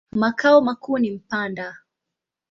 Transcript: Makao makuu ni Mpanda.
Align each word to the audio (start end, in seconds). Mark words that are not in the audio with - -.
Makao 0.11 0.61
makuu 0.61 0.97
ni 0.97 1.11
Mpanda. 1.11 1.77